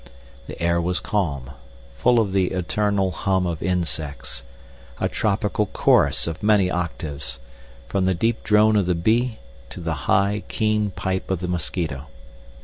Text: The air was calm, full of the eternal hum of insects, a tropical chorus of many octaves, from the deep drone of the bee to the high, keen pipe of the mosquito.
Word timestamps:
The 0.47 0.59
air 0.59 0.81
was 0.81 0.99
calm, 0.99 1.51
full 1.95 2.19
of 2.19 2.31
the 2.33 2.47
eternal 2.53 3.11
hum 3.11 3.45
of 3.45 3.61
insects, 3.61 4.41
a 4.99 5.07
tropical 5.07 5.67
chorus 5.67 6.25
of 6.25 6.41
many 6.41 6.71
octaves, 6.71 7.37
from 7.87 8.05
the 8.05 8.15
deep 8.15 8.43
drone 8.43 8.75
of 8.75 8.87
the 8.87 8.95
bee 8.95 9.37
to 9.69 9.79
the 9.79 9.93
high, 10.09 10.41
keen 10.47 10.89
pipe 10.89 11.29
of 11.29 11.39
the 11.39 11.47
mosquito. 11.47 12.07